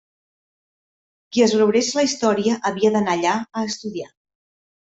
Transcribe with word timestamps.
Qui 1.31 1.43
es 1.47 1.53
valorés 1.59 1.91
la 1.99 2.07
història 2.09 2.57
havia 2.73 2.93
d’anar 2.99 3.17
allà 3.19 3.37
a 3.63 3.67
estudiar. 3.71 4.11